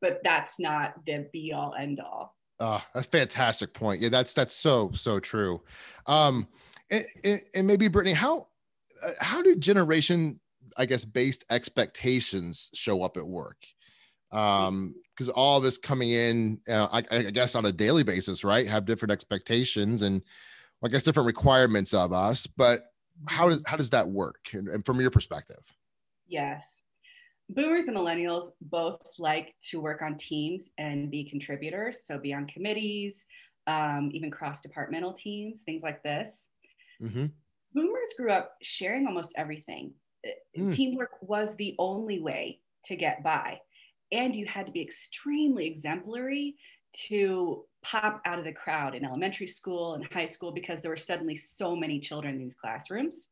but 0.00 0.20
that's 0.24 0.58
not 0.58 0.94
the 1.06 1.26
be 1.32 1.52
all 1.52 1.74
end 1.74 2.00
all 2.00 2.34
Oh, 2.62 2.84
a 2.94 3.02
fantastic 3.02 3.72
point. 3.72 4.02
Yeah, 4.02 4.10
that's 4.10 4.34
that's 4.34 4.54
so 4.54 4.90
so 4.94 5.18
true. 5.18 5.62
Um, 6.06 6.46
and, 6.90 7.40
and 7.54 7.66
maybe 7.66 7.88
Brittany, 7.88 8.12
how 8.12 8.40
uh, 8.40 8.44
how 9.20 9.42
do 9.42 9.56
generation 9.56 10.40
i 10.76 10.86
guess 10.86 11.04
based 11.04 11.44
expectations 11.50 12.70
show 12.74 13.02
up 13.02 13.16
at 13.16 13.26
work? 13.26 13.64
Um 14.32 14.94
because 15.16 15.28
all 15.28 15.60
this 15.60 15.76
coming 15.76 16.10
in 16.10 16.60
uh, 16.68 16.88
I, 16.92 17.02
I, 17.10 17.22
guess 17.30 17.54
on 17.54 17.66
a 17.66 17.72
daily 17.72 18.04
basis 18.04 18.42
right 18.44 18.66
have 18.66 18.86
different 18.86 19.12
expectations 19.12 20.02
and 20.02 20.22
i 20.82 20.88
guess 20.88 21.02
different 21.02 21.26
requirements 21.26 21.92
of 21.92 22.12
us 22.12 22.46
but 22.46 22.90
how 23.26 23.48
does 23.48 23.62
how 23.66 23.76
does 23.76 23.90
that 23.90 24.08
work? 24.08 24.48
And, 24.52 24.68
and 24.68 24.84
from 24.84 25.00
your 25.00 25.10
perspective. 25.10 25.62
Yes. 26.26 26.82
Boomers 27.48 27.88
and 27.88 27.96
millennials 27.96 28.50
both 28.60 29.00
like 29.18 29.56
to 29.70 29.80
work 29.80 30.02
on 30.02 30.16
teams 30.16 30.70
and 30.78 31.10
be 31.10 31.24
contributors 31.24 32.04
so 32.04 32.18
be 32.18 32.32
on 32.32 32.46
committees 32.46 33.24
um, 33.66 34.10
even 34.12 34.30
cross 34.30 34.60
departmental 34.60 35.12
teams 35.12 35.60
things 35.60 35.82
like 35.82 36.02
this. 36.02 36.48
Mm-hmm 37.02 37.26
boomers 37.74 38.14
grew 38.16 38.30
up 38.30 38.54
sharing 38.62 39.06
almost 39.06 39.32
everything. 39.36 39.92
Mm. 40.58 40.74
Teamwork 40.74 41.10
was 41.22 41.54
the 41.56 41.74
only 41.78 42.20
way 42.20 42.60
to 42.86 42.96
get 42.96 43.22
by. 43.22 43.60
And 44.12 44.34
you 44.34 44.46
had 44.46 44.66
to 44.66 44.72
be 44.72 44.82
extremely 44.82 45.66
exemplary 45.66 46.56
to 47.08 47.64
pop 47.82 48.20
out 48.24 48.38
of 48.38 48.44
the 48.44 48.52
crowd 48.52 48.94
in 48.94 49.04
elementary 49.04 49.46
school 49.46 49.94
and 49.94 50.04
high 50.12 50.26
school 50.26 50.52
because 50.52 50.80
there 50.80 50.90
were 50.90 50.96
suddenly 50.96 51.36
so 51.36 51.76
many 51.76 52.00
children 52.00 52.34
in 52.34 52.40
these 52.40 52.56
classrooms. 52.56 53.26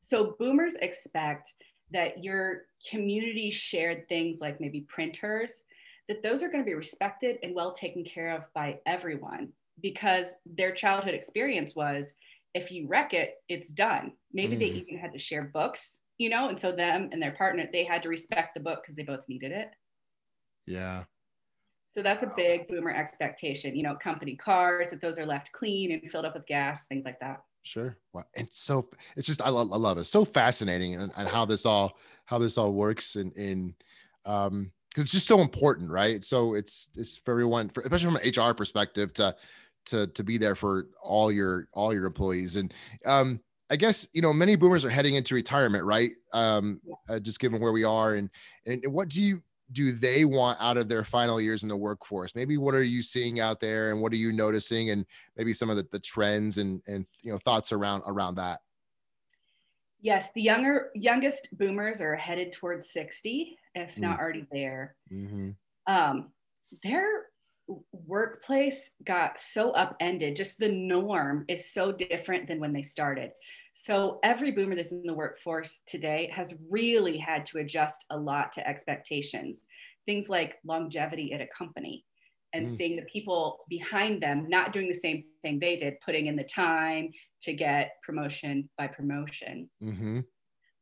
So 0.00 0.36
boomers 0.38 0.74
expect 0.82 1.54
that 1.92 2.22
your 2.22 2.62
community 2.90 3.50
shared 3.50 4.08
things 4.08 4.40
like 4.40 4.60
maybe 4.60 4.80
printers, 4.82 5.62
that 6.08 6.22
those 6.22 6.42
are 6.42 6.48
going 6.48 6.62
to 6.62 6.68
be 6.68 6.74
respected 6.74 7.38
and 7.42 7.54
well 7.54 7.72
taken 7.72 8.04
care 8.04 8.34
of 8.34 8.42
by 8.52 8.80
everyone 8.84 9.52
because 9.80 10.28
their 10.44 10.72
childhood 10.72 11.14
experience 11.14 11.74
was 11.74 12.14
if 12.54 12.70
you 12.70 12.86
wreck 12.86 13.12
it, 13.12 13.34
it's 13.48 13.72
done. 13.72 14.12
Maybe 14.32 14.56
mm. 14.56 14.60
they 14.60 14.66
even 14.66 14.98
had 14.98 15.12
to 15.12 15.18
share 15.18 15.50
books, 15.52 15.98
you 16.18 16.30
know, 16.30 16.48
and 16.48 16.58
so 16.58 16.72
them 16.72 17.10
and 17.12 17.20
their 17.20 17.32
partner, 17.32 17.68
they 17.72 17.84
had 17.84 18.02
to 18.02 18.08
respect 18.08 18.54
the 18.54 18.60
book 18.60 18.82
because 18.82 18.96
they 18.96 19.02
both 19.02 19.28
needed 19.28 19.52
it. 19.52 19.68
Yeah. 20.66 21.04
So 21.86 22.02
that's 22.02 22.22
a 22.22 22.32
big 22.36 22.66
boomer 22.68 22.90
expectation, 22.90 23.76
you 23.76 23.82
know, 23.82 23.94
company 23.94 24.34
cars, 24.34 24.90
that 24.90 25.00
those 25.00 25.18
are 25.18 25.26
left 25.26 25.52
clean 25.52 25.92
and 25.92 26.10
filled 26.10 26.24
up 26.24 26.34
with 26.34 26.46
gas, 26.46 26.86
things 26.86 27.04
like 27.04 27.20
that. 27.20 27.42
Sure. 27.62 27.96
Well, 28.12 28.26
and 28.36 28.48
so 28.52 28.88
it's 29.16 29.26
just, 29.26 29.42
I 29.42 29.48
love, 29.48 29.72
I 29.72 29.76
love 29.76 29.98
it. 29.98 30.04
So 30.04 30.24
fascinating 30.24 30.94
and, 30.94 31.12
and 31.16 31.28
how 31.28 31.44
this 31.44 31.66
all, 31.66 31.98
how 32.26 32.38
this 32.38 32.58
all 32.58 32.72
works 32.72 33.16
and 33.16 33.32
in, 33.36 33.74
um, 34.26 34.72
cause 34.94 35.04
it's 35.04 35.12
just 35.12 35.26
so 35.26 35.40
important, 35.40 35.90
right? 35.90 36.22
So 36.24 36.54
it's, 36.54 36.90
it's 36.96 37.16
for 37.18 37.32
everyone, 37.32 37.68
for, 37.68 37.80
especially 37.82 38.12
from 38.12 38.16
an 38.16 38.50
HR 38.50 38.54
perspective 38.54 39.12
to, 39.14 39.34
to 39.86 40.06
to 40.08 40.24
be 40.24 40.38
there 40.38 40.54
for 40.54 40.88
all 41.02 41.30
your 41.30 41.68
all 41.72 41.92
your 41.92 42.06
employees 42.06 42.56
and 42.56 42.72
um 43.06 43.40
I 43.70 43.76
guess 43.76 44.06
you 44.12 44.20
know 44.20 44.32
many 44.32 44.56
boomers 44.56 44.84
are 44.84 44.90
heading 44.90 45.14
into 45.14 45.34
retirement, 45.34 45.84
right? 45.84 46.12
Um, 46.34 46.82
uh, 47.08 47.18
just 47.18 47.40
given 47.40 47.62
where 47.62 47.72
we 47.72 47.82
are, 47.82 48.14
and 48.14 48.28
and 48.66 48.84
what 48.92 49.08
do 49.08 49.22
you 49.22 49.42
do 49.72 49.92
they 49.92 50.24
want 50.24 50.60
out 50.60 50.76
of 50.76 50.88
their 50.88 51.04
final 51.04 51.40
years 51.40 51.62
in 51.62 51.68
the 51.68 51.76
workforce? 51.76 52.34
Maybe 52.34 52.56
what 52.56 52.74
are 52.74 52.82
you 52.82 53.02
seeing 53.02 53.40
out 53.40 53.60
there 53.60 53.90
and 53.90 54.00
what 54.00 54.12
are 54.12 54.16
you 54.16 54.32
noticing 54.32 54.90
and 54.90 55.06
maybe 55.36 55.52
some 55.52 55.70
of 55.70 55.76
the, 55.76 55.86
the 55.90 55.98
trends 55.98 56.58
and, 56.58 56.82
and, 56.86 57.06
you 57.22 57.32
know, 57.32 57.38
thoughts 57.38 57.72
around, 57.72 58.02
around 58.06 58.36
that? 58.36 58.60
Yes, 60.00 60.28
the 60.34 60.42
younger 60.42 60.90
youngest 60.94 61.48
boomers 61.56 62.02
are 62.02 62.14
headed 62.14 62.52
towards 62.52 62.90
60, 62.90 63.56
if 63.74 63.94
mm. 63.94 63.98
not 63.98 64.20
already 64.20 64.46
there. 64.52 64.96
Mm-hmm. 65.10 65.50
Um, 65.86 66.30
their 66.82 67.06
workplace 67.92 68.90
got 69.04 69.38
so 69.40 69.70
upended. 69.72 70.36
Just 70.36 70.58
the 70.58 70.70
norm 70.70 71.44
is 71.48 71.72
so 71.72 71.92
different 71.92 72.48
than 72.48 72.60
when 72.60 72.72
they 72.72 72.82
started. 72.82 73.30
So 73.72 74.20
every 74.22 74.52
boomer 74.52 74.76
that's 74.76 74.92
in 74.92 75.02
the 75.04 75.14
workforce 75.14 75.80
today 75.86 76.30
has 76.32 76.54
really 76.70 77.18
had 77.18 77.44
to 77.46 77.58
adjust 77.58 78.04
a 78.10 78.16
lot 78.16 78.52
to 78.52 78.66
expectations. 78.66 79.62
Things 80.06 80.28
like 80.28 80.58
longevity 80.64 81.32
at 81.32 81.40
a 81.40 81.48
company, 81.56 82.04
and 82.52 82.68
mm. 82.68 82.76
seeing 82.76 82.94
the 82.94 83.02
people 83.02 83.60
behind 83.68 84.22
them 84.22 84.46
not 84.48 84.72
doing 84.72 84.86
the 84.86 84.94
same 84.94 85.24
thing 85.42 85.58
they 85.58 85.76
did, 85.76 85.94
putting 86.04 86.26
in 86.26 86.36
the 86.36 86.44
time 86.44 87.10
to 87.42 87.52
get 87.52 87.92
promotion 88.04 88.68
by 88.78 88.86
promotion. 88.86 89.68
Mm-hmm. 89.82 90.20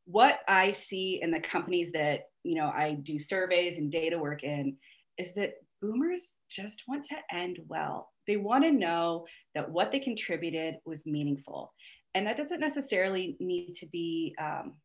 What 0.05 0.41
I 0.47 0.71
see 0.71 1.19
in 1.21 1.31
the 1.31 1.39
companies 1.39 1.91
that 1.93 2.25
you 2.43 2.55
know 2.55 2.67
I 2.67 2.97
do 3.01 3.17
surveys 3.17 3.79
and 3.79 3.91
data 3.91 4.19
work 4.19 4.43
in 4.43 4.77
is 5.17 5.33
that 5.35 5.53
boomers 5.83 6.37
just 6.49 6.83
want 6.87 7.05
to 7.05 7.15
end 7.31 7.59
well. 7.67 8.09
They 8.25 8.37
want 8.37 8.63
to 8.63 8.71
know 8.71 9.25
that 9.53 9.69
what 9.69 9.91
they 9.91 9.99
contributed 9.99 10.75
was 10.85 11.05
meaningful. 11.05 11.73
And 12.15 12.25
that 12.25 12.37
doesn't 12.37 12.61
necessarily 12.61 13.35
need 13.39 13.75
to 13.75 13.87
be 13.87 14.33
um, 14.39 14.75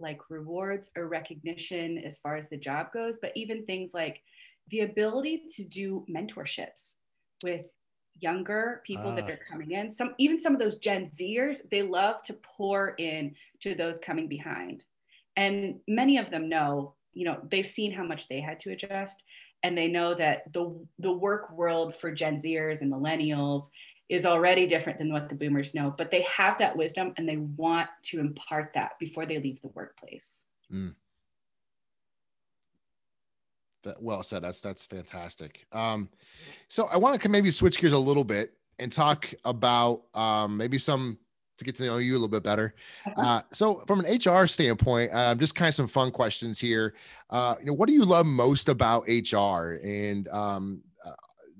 like 0.00 0.18
rewards 0.28 0.90
or 0.96 1.06
recognition 1.06 1.98
as 1.98 2.18
far 2.18 2.36
as 2.36 2.48
the 2.48 2.56
job 2.56 2.88
goes, 2.92 3.18
but 3.22 3.32
even 3.36 3.64
things 3.64 3.92
like 3.94 4.20
the 4.70 4.80
ability 4.80 5.44
to 5.56 5.64
do 5.64 6.04
mentorships 6.10 6.94
with 7.44 7.66
younger 8.20 8.82
people 8.84 9.14
that 9.14 9.24
ah. 9.24 9.28
are 9.28 9.40
coming 9.48 9.72
in 9.72 9.92
some 9.92 10.12
even 10.18 10.36
some 10.36 10.52
of 10.52 10.58
those 10.58 10.74
gen 10.78 11.08
zers 11.16 11.58
they 11.70 11.82
love 11.82 12.20
to 12.20 12.34
pour 12.42 12.96
in 12.98 13.32
to 13.60 13.76
those 13.76 13.96
coming 13.98 14.26
behind 14.26 14.82
and 15.36 15.76
many 15.86 16.18
of 16.18 16.28
them 16.28 16.48
know 16.48 16.96
you 17.12 17.24
know 17.24 17.38
they've 17.48 17.66
seen 17.66 17.92
how 17.92 18.02
much 18.02 18.26
they 18.26 18.40
had 18.40 18.58
to 18.58 18.72
adjust 18.72 19.22
and 19.62 19.76
they 19.76 19.88
know 19.88 20.14
that 20.14 20.52
the 20.52 20.78
the 20.98 21.12
work 21.12 21.50
world 21.52 21.94
for 21.94 22.12
gen 22.12 22.38
zers 22.38 22.80
and 22.80 22.92
millennials 22.92 23.68
is 24.08 24.24
already 24.24 24.66
different 24.66 24.98
than 24.98 25.12
what 25.12 25.28
the 25.28 25.34
boomers 25.34 25.74
know 25.74 25.94
but 25.96 26.10
they 26.10 26.22
have 26.22 26.58
that 26.58 26.76
wisdom 26.76 27.12
and 27.16 27.28
they 27.28 27.36
want 27.36 27.88
to 28.02 28.20
impart 28.20 28.72
that 28.74 28.92
before 28.98 29.26
they 29.26 29.38
leave 29.38 29.60
the 29.60 29.68
workplace 29.68 30.44
mm 30.72 30.94
well 34.00 34.22
said. 34.22 34.42
That's 34.42 34.60
that's 34.60 34.86
fantastic. 34.86 35.66
Um, 35.72 36.08
so 36.68 36.86
I 36.92 36.96
want 36.96 37.20
to 37.20 37.28
maybe 37.28 37.50
switch 37.50 37.78
gears 37.78 37.92
a 37.92 37.98
little 37.98 38.24
bit 38.24 38.54
and 38.78 38.92
talk 38.92 39.32
about 39.44 40.02
um, 40.14 40.56
maybe 40.56 40.78
some 40.78 41.18
to 41.58 41.64
get 41.64 41.76
to 41.76 41.84
know 41.84 41.98
you 41.98 42.12
a 42.12 42.14
little 42.14 42.28
bit 42.28 42.42
better. 42.42 42.74
Uh-huh. 43.06 43.20
Uh, 43.20 43.42
so 43.52 43.82
from 43.86 44.04
an 44.04 44.18
HR 44.18 44.46
standpoint, 44.46 45.12
um, 45.14 45.38
just 45.38 45.54
kind 45.54 45.68
of 45.68 45.74
some 45.74 45.88
fun 45.88 46.10
questions 46.10 46.58
here. 46.58 46.94
Uh, 47.30 47.56
you 47.60 47.66
know, 47.66 47.74
what 47.74 47.88
do 47.88 47.92
you 47.92 48.04
love 48.04 48.26
most 48.26 48.68
about 48.68 49.06
HR? 49.08 49.78
And 49.82 50.28
um, 50.28 50.82
uh, 51.04 51.12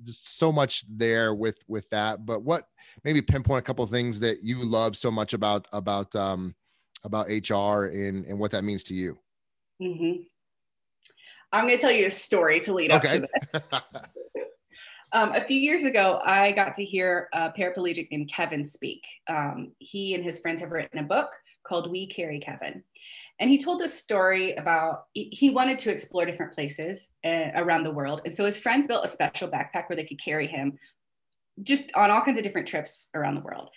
just 0.05 0.39
so 0.39 0.51
much 0.51 0.85
there 0.89 1.35
with 1.35 1.59
with 1.69 1.89
that. 1.91 2.25
But 2.25 2.43
what 2.43 2.69
maybe 3.05 3.21
pinpoint 3.21 3.61
a 3.61 3.63
couple 3.63 3.85
of 3.85 3.91
things 3.91 4.21
that 4.21 4.43
you 4.43 4.59
love 4.59 4.97
so 4.97 5.11
much 5.11 5.35
about 5.35 5.67
about 5.73 6.15
um, 6.17 6.55
about 7.05 7.29
HR 7.29 7.87
and 7.87 8.25
and 8.25 8.39
what 8.39 8.51
that 8.53 8.65
means 8.65 8.85
to 8.85 8.95
you. 8.95 9.19
Mm-hmm. 9.83 10.23
I'm 11.53 11.65
going 11.67 11.77
to 11.77 11.81
tell 11.81 11.93
you 11.93 12.07
a 12.07 12.11
story 12.11 12.61
to 12.61 12.75
lead 12.75 12.93
okay. 12.93 13.23
up 13.23 13.29
to 13.53 13.63
this. 13.73 13.81
um, 15.13 15.33
a 15.35 15.45
few 15.45 15.59
years 15.59 15.85
ago, 15.85 16.21
I 16.25 16.53
got 16.53 16.75
to 16.75 16.85
hear 16.85 17.29
a 17.33 17.51
paraplegic 17.51 18.11
named 18.11 18.31
Kevan 18.31 18.65
speak. 18.65 19.05
Um, 19.29 19.73
he 19.79 20.15
and 20.15 20.25
his 20.25 20.39
friends 20.39 20.61
have 20.61 20.71
written 20.71 20.99
a 20.99 21.03
book 21.03 21.31
called 21.67 21.91
We 21.91 22.07
Carry 22.07 22.41
Kevan. 22.41 22.83
And 23.41 23.51
he 23.51 23.59
told 23.59 23.81
this 23.81 23.95
story 23.95 24.55
about 24.57 25.05
he 25.15 25.51
wanted 25.51 25.79
to 25.81 25.91
explore 25.91 26.25
different 26.25 26.53
places 26.53 27.11
uh, 27.25 27.51
around 27.55 27.85
the 27.85 27.91
world. 27.91 28.23
And 28.25 28.35
so 28.35 28.45
his 28.45 28.57
friends 28.57 28.87
built 28.87 29.05
a 29.05 29.09
special 29.09 29.49
backpack 29.49 29.89
where 29.89 29.97
they 29.97 30.05
could 30.05 30.23
carry 30.23 30.47
him 30.47 30.79
just 31.63 31.95
on 31.95 32.11
all 32.11 32.21
kinds 32.21 32.39
of 32.39 32.45
different 32.45 32.67
trips 32.67 33.09
around 33.15 33.35
the 33.35 33.41
world. 33.43 33.71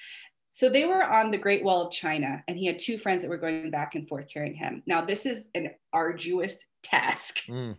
So 0.51 0.69
they 0.69 0.85
were 0.85 1.03
on 1.03 1.31
the 1.31 1.37
Great 1.37 1.63
Wall 1.63 1.87
of 1.87 1.93
China, 1.93 2.43
and 2.47 2.57
he 2.57 2.65
had 2.65 2.77
two 2.77 2.97
friends 2.97 3.21
that 3.21 3.29
were 3.29 3.37
going 3.37 3.71
back 3.71 3.95
and 3.95 4.07
forth 4.07 4.27
carrying 4.31 4.53
him. 4.53 4.83
Now, 4.85 5.03
this 5.03 5.25
is 5.25 5.45
an 5.55 5.69
arduous 5.93 6.59
task. 6.83 7.39
Mm. 7.47 7.77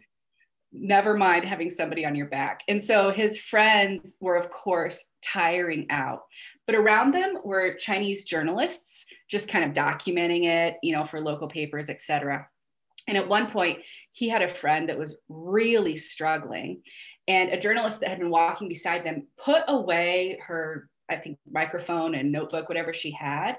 Never 0.73 1.15
mind 1.17 1.45
having 1.45 1.71
somebody 1.71 2.05
on 2.05 2.15
your 2.15 2.27
back. 2.27 2.63
And 2.69 2.83
so 2.83 3.11
his 3.11 3.37
friends 3.37 4.17
were, 4.21 4.37
of 4.37 4.51
course, 4.51 5.05
tiring 5.23 5.87
out. 5.91 6.23
But 6.67 6.77
around 6.77 7.13
them 7.13 7.39
were 7.45 7.75
Chinese 7.75 8.25
journalists 8.25 9.05
just 9.29 9.49
kind 9.49 9.65
of 9.65 9.73
documenting 9.73 10.45
it, 10.45 10.77
you 10.83 10.93
know, 10.93 11.05
for 11.05 11.21
local 11.21 11.49
papers, 11.49 11.91
etc. 11.91 12.47
And 13.07 13.17
at 13.17 13.29
one 13.29 13.51
point, 13.51 13.81
he 14.13 14.29
had 14.29 14.43
a 14.43 14.49
friend 14.49 14.89
that 14.89 14.99
was 14.99 15.17
really 15.29 15.97
struggling. 15.97 16.83
And 17.29 17.51
a 17.51 17.61
journalist 17.61 18.01
that 18.01 18.09
had 18.09 18.19
been 18.19 18.31
walking 18.31 18.69
beside 18.69 19.05
them 19.05 19.27
put 19.37 19.63
away 19.69 20.39
her 20.47 20.89
I 21.13 21.17
think, 21.17 21.39
microphone 21.51 22.15
and 22.15 22.33
notebook, 22.33 22.69
whatever 22.69 22.93
she 22.93 23.11
had. 23.11 23.59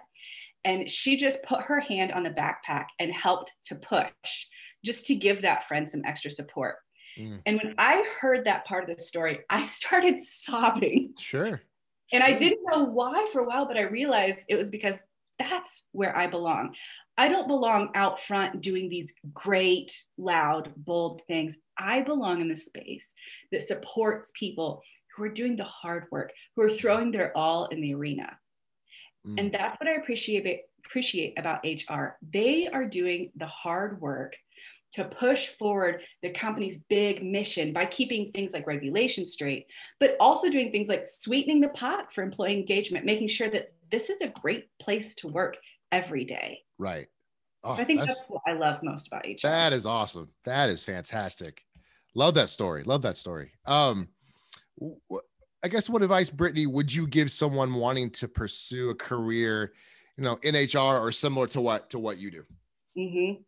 And 0.65 0.89
she 0.89 1.17
just 1.17 1.43
put 1.43 1.62
her 1.63 1.79
hand 1.79 2.12
on 2.12 2.24
the 2.24 2.29
backpack 2.29 2.86
and 3.00 3.12
helped 3.12 3.51
to 3.67 3.75
push 3.75 4.48
just 4.84 5.05
to 5.08 5.15
give 5.15 5.41
that 5.41 5.67
friend 5.67 5.89
some 5.89 6.03
extra 6.05 6.32
support. 6.32 6.77
Mm. 7.17 7.41
And 7.46 7.58
when 7.58 7.75
I 7.77 8.03
heard 8.20 8.46
that 8.46 8.65
part 8.65 8.89
of 8.89 8.96
the 8.96 9.03
story, 9.03 9.39
I 9.50 9.63
started 9.79 10.20
sobbing. 10.22 11.13
Sure. 11.20 11.62
And 12.12 12.24
sure. 12.24 12.34
I 12.34 12.38
didn't 12.38 12.63
know 12.63 12.84
why 12.84 13.27
for 13.32 13.41
a 13.41 13.46
while, 13.46 13.65
but 13.65 13.77
I 13.77 13.82
realized 13.82 14.46
it 14.48 14.55
was 14.55 14.70
because 14.70 14.98
that's 15.39 15.88
where 15.91 16.15
I 16.15 16.27
belong. 16.27 16.75
I 17.17 17.27
don't 17.27 17.48
belong 17.48 17.89
out 17.96 18.22
front 18.22 18.62
doing 18.62 18.89
these 18.89 19.13
great, 19.34 19.96
loud, 20.17 20.72
bold 20.75 21.22
things. 21.27 21.55
I 21.77 22.01
belong 22.01 22.41
in 22.41 22.48
the 22.48 22.55
space 22.55 23.13
that 23.51 23.62
supports 23.62 24.32
people 24.38 24.82
who 25.15 25.24
are 25.24 25.29
doing 25.29 25.55
the 25.55 25.63
hard 25.63 26.05
work, 26.12 26.32
who 26.55 26.63
are 26.63 26.70
throwing 26.70 27.12
their 27.12 27.36
all 27.38 27.65
in 27.67 27.82
the 27.82 27.93
arena. 27.93 28.38
Mm. 29.27 29.39
And 29.39 29.51
that's 29.51 29.79
what 29.79 29.88
I 29.89 29.96
appreciate 29.96 30.62
appreciate 30.86 31.38
about 31.38 31.65
HR. 31.65 32.17
They 32.32 32.67
are 32.67 32.86
doing 32.86 33.32
the 33.36 33.48
hard 33.48 34.01
work 34.01 34.36
to 34.93 35.03
push 35.05 35.50
forward 35.59 36.01
the 36.21 36.29
company's 36.29 36.79
big 36.89 37.23
mission 37.23 37.73
by 37.73 37.85
keeping 37.85 38.31
things 38.31 38.53
like 38.53 38.67
regulation 38.67 39.25
straight, 39.25 39.65
but 40.00 40.15
also 40.19 40.50
doing 40.50 40.71
things 40.71 40.88
like 40.88 41.05
sweetening 41.05 41.59
the 41.59 41.69
pot 41.69 42.13
for 42.13 42.21
employee 42.21 42.57
engagement, 42.57 43.05
making 43.05 43.27
sure 43.27 43.50
that 43.50 43.73
this 43.91 44.09
is 44.09 44.21
a 44.21 44.27
great 44.41 44.67
place 44.79 45.15
to 45.15 45.27
work 45.27 45.57
every 45.91 46.23
day. 46.25 46.59
Right. 46.77 47.07
Oh, 47.63 47.73
I 47.73 47.83
think 47.85 48.01
that's, 48.01 48.17
that's, 48.17 48.29
what 48.29 48.41
I 48.47 48.53
love 48.53 48.83
most 48.83 49.07
about 49.07 49.25
HR. 49.25 49.47
That 49.47 49.73
is 49.73 49.85
awesome. 49.85 50.29
That 50.43 50.69
is 50.69 50.83
fantastic. 50.83 51.63
Love 52.13 52.35
that 52.35 52.50
story. 52.50 52.83
Love 52.83 53.01
that 53.03 53.17
story. 53.17 53.51
Um, 53.65 54.09
I 55.63 55.67
guess 55.69 55.89
what 55.89 56.03
advice, 56.03 56.29
Brittany, 56.29 56.67
would 56.67 56.93
you 56.93 57.07
give 57.07 57.31
someone 57.31 57.73
wanting 57.73 58.09
to 58.12 58.27
pursue 58.27 58.89
a 58.89 58.95
career, 58.95 59.73
you 60.17 60.23
know, 60.23 60.38
in 60.43 60.55
HR 60.55 61.00
or 61.00 61.12
similar 61.12 61.47
to 61.47 61.62
what 61.62 61.89
to 61.91 62.00
what 62.00 62.17
you 62.17 62.31
do? 62.31 62.43
Mm-hmm. 62.97 63.41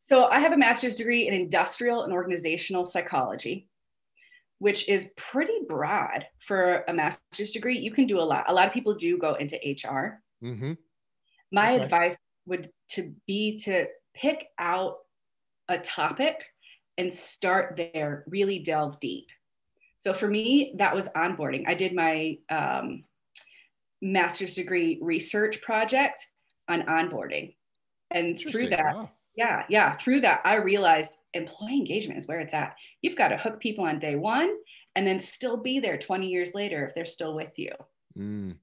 So 0.00 0.24
I 0.24 0.40
have 0.40 0.52
a 0.52 0.56
master's 0.56 0.96
degree 0.96 1.28
in 1.28 1.34
industrial 1.34 2.02
and 2.04 2.12
organizational 2.12 2.86
psychology, 2.86 3.68
which 4.58 4.88
is 4.88 5.10
pretty 5.16 5.60
broad 5.68 6.26
for 6.46 6.84
a 6.88 6.92
master's 6.92 7.52
degree. 7.52 7.78
You 7.78 7.92
can 7.92 8.06
do 8.06 8.18
a 8.18 8.22
lot. 8.22 8.46
A 8.48 8.54
lot 8.54 8.66
of 8.66 8.72
people 8.72 8.94
do 8.94 9.18
go 9.18 9.34
into 9.34 9.56
HR. 9.56 10.22
Mm-hmm. 10.42 10.72
My 11.52 11.74
okay. 11.74 11.84
advice 11.84 12.16
would 12.46 12.70
to 12.92 13.14
be 13.26 13.58
to 13.58 13.86
pick 14.14 14.48
out 14.58 14.96
a 15.68 15.78
topic 15.78 16.46
and 16.96 17.12
start 17.12 17.74
there. 17.76 18.24
Really 18.26 18.58
delve 18.58 18.98
deep. 19.00 19.28
So 19.98 20.14
for 20.14 20.28
me, 20.28 20.74
that 20.78 20.94
was 20.94 21.08
onboarding. 21.08 21.64
I 21.68 21.74
did 21.74 21.94
my 21.94 22.38
um, 22.48 23.04
master's 24.00 24.54
degree 24.54 24.98
research 25.02 25.60
project 25.60 26.26
on 26.68 26.82
onboarding. 26.82 27.54
And 28.10 28.40
through 28.40 28.70
that, 28.70 28.94
wow. 28.94 29.10
Yeah, 29.40 29.64
yeah, 29.70 29.92
through 29.92 30.20
that, 30.20 30.42
I 30.44 30.56
realized 30.56 31.16
employee 31.32 31.78
engagement 31.78 32.18
is 32.18 32.28
where 32.28 32.40
it's 32.40 32.52
at. 32.52 32.76
You've 33.00 33.16
got 33.16 33.28
to 33.28 33.38
hook 33.38 33.58
people 33.58 33.86
on 33.86 33.98
day 33.98 34.14
one 34.14 34.54
and 34.94 35.06
then 35.06 35.18
still 35.18 35.56
be 35.56 35.80
there 35.80 35.96
20 35.96 36.28
years 36.28 36.54
later 36.54 36.84
if 36.86 36.94
they're 36.94 37.06
still 37.06 37.34
with 37.34 37.58
you. 37.58 37.72
Mm. 38.18 38.56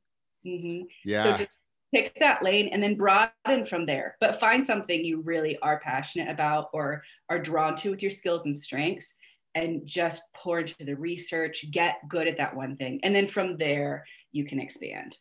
Mm-hmm. 0.46 0.81
Yeah. 1.03 1.24
So 1.24 1.36
just 1.36 1.50
pick 1.91 2.13
that 2.19 2.43
lane 2.43 2.67
and 2.67 2.84
then 2.84 2.93
broaden 2.93 3.65
from 3.67 3.88
there, 3.88 4.17
but 4.19 4.39
find 4.39 4.63
something 4.63 5.03
you 5.03 5.22
really 5.22 5.57
are 5.63 5.79
passionate 5.79 6.29
about 6.29 6.69
or 6.74 7.01
are 7.27 7.39
drawn 7.39 7.74
to 7.77 7.89
with 7.89 8.03
your 8.03 8.12
skills 8.12 8.46
and 8.46 8.55
strengths 8.55 9.15
and 9.55 9.81
just 9.84 10.22
pour 10.36 10.60
into 10.60 10.86
the 10.86 10.96
research, 10.96 11.65
get 11.72 12.07
good 12.07 12.27
at 12.27 12.38
that 12.38 12.55
one 12.55 12.75
thing. 12.75 13.00
And 13.01 13.15
then 13.15 13.25
from 13.25 13.57
there, 13.57 14.05
you 14.31 14.46
can 14.46 14.60
expand. 14.60 15.17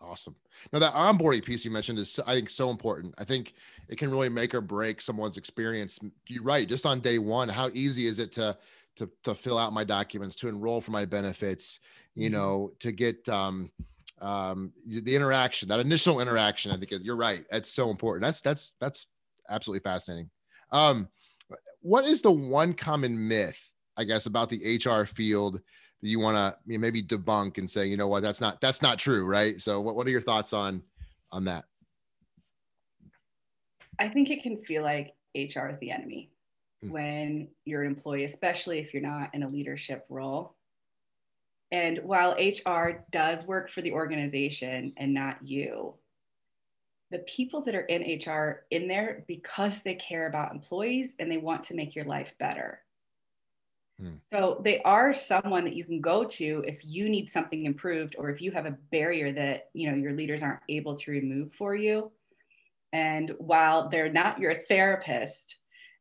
Awesome. 0.00 0.36
Now 0.72 0.78
that 0.78 0.94
onboarding 0.94 1.44
piece 1.44 1.64
you 1.64 1.70
mentioned 1.70 1.98
is, 1.98 2.20
I 2.26 2.34
think, 2.34 2.50
so 2.50 2.70
important. 2.70 3.14
I 3.18 3.24
think 3.24 3.54
it 3.88 3.98
can 3.98 4.10
really 4.10 4.28
make 4.28 4.54
or 4.54 4.60
break 4.60 5.02
someone's 5.02 5.36
experience. 5.36 5.98
You're 6.26 6.42
right. 6.42 6.68
Just 6.68 6.86
on 6.86 7.00
day 7.00 7.18
one, 7.18 7.48
how 7.48 7.70
easy 7.74 8.06
is 8.06 8.18
it 8.18 8.32
to 8.32 8.56
to 8.96 9.08
to 9.24 9.34
fill 9.34 9.58
out 9.58 9.72
my 9.72 9.84
documents, 9.84 10.36
to 10.36 10.48
enroll 10.48 10.80
for 10.80 10.90
my 10.92 11.04
benefits, 11.04 11.80
you 12.14 12.28
mm-hmm. 12.28 12.34
know, 12.34 12.72
to 12.80 12.92
get 12.92 13.28
um, 13.28 13.70
um, 14.20 14.72
the 14.86 15.14
interaction, 15.14 15.68
that 15.68 15.80
initial 15.80 16.20
interaction. 16.20 16.70
I 16.70 16.76
think 16.76 16.92
you're 17.02 17.16
right. 17.16 17.44
That's 17.50 17.70
so 17.70 17.90
important. 17.90 18.24
That's 18.24 18.40
that's 18.40 18.74
that's 18.80 19.06
absolutely 19.48 19.88
fascinating. 19.88 20.30
Um, 20.70 21.08
what 21.80 22.04
is 22.04 22.22
the 22.22 22.32
one 22.32 22.74
common 22.74 23.28
myth, 23.28 23.72
I 23.96 24.04
guess, 24.04 24.26
about 24.26 24.50
the 24.50 24.80
HR 24.84 25.04
field 25.04 25.60
that 26.00 26.08
you 26.08 26.20
want 26.20 26.36
to 26.36 26.56
you 26.66 26.78
know, 26.78 26.80
maybe 26.80 27.02
debunk 27.02 27.58
and 27.58 27.68
say, 27.68 27.86
you 27.86 27.96
know 27.96 28.08
what, 28.08 28.22
that's 28.22 28.40
not 28.40 28.60
that's 28.60 28.82
not 28.82 28.98
true, 28.98 29.24
right? 29.24 29.60
So, 29.60 29.80
what 29.80 29.96
what 29.96 30.06
are 30.06 30.10
your 30.10 30.22
thoughts 30.22 30.52
on 30.52 30.82
on 31.32 31.44
that? 31.44 31.64
I 33.98 34.08
think 34.08 34.30
it 34.30 34.42
can 34.42 34.62
feel 34.62 34.82
like 34.82 35.14
HR 35.34 35.68
is 35.68 35.78
the 35.78 35.90
enemy 35.90 36.30
mm. 36.84 36.90
when 36.90 37.48
you're 37.64 37.82
an 37.82 37.88
employee, 37.88 38.24
especially 38.24 38.78
if 38.78 38.92
you're 38.92 39.02
not 39.02 39.34
in 39.34 39.42
a 39.42 39.48
leadership 39.48 40.04
role. 40.08 40.54
And 41.70 41.98
while 42.02 42.32
HR 42.38 43.04
does 43.10 43.44
work 43.44 43.70
for 43.70 43.82
the 43.82 43.92
organization 43.92 44.94
and 44.96 45.12
not 45.12 45.46
you, 45.46 45.94
the 47.10 47.18
people 47.20 47.62
that 47.62 47.74
are 47.74 47.82
in 47.82 48.02
HR 48.02 48.64
in 48.70 48.88
there 48.88 49.24
because 49.26 49.80
they 49.80 49.94
care 49.94 50.26
about 50.26 50.52
employees 50.52 51.14
and 51.18 51.30
they 51.30 51.38
want 51.38 51.64
to 51.64 51.74
make 51.74 51.94
your 51.94 52.04
life 52.04 52.32
better. 52.38 52.80
Hmm. 54.00 54.14
So 54.22 54.60
they 54.64 54.80
are 54.82 55.12
someone 55.12 55.64
that 55.64 55.74
you 55.74 55.84
can 55.84 56.00
go 56.00 56.24
to 56.24 56.64
if 56.66 56.84
you 56.84 57.08
need 57.08 57.30
something 57.30 57.64
improved 57.64 58.14
or 58.18 58.30
if 58.30 58.40
you 58.40 58.52
have 58.52 58.66
a 58.66 58.76
barrier 58.92 59.32
that, 59.32 59.70
you 59.74 59.90
know, 59.90 59.96
your 59.96 60.12
leaders 60.12 60.42
aren't 60.42 60.60
able 60.68 60.96
to 60.96 61.10
remove 61.10 61.52
for 61.52 61.74
you. 61.74 62.12
And 62.92 63.32
while 63.38 63.88
they're 63.88 64.12
not 64.12 64.38
your 64.38 64.54
therapist, 64.68 65.56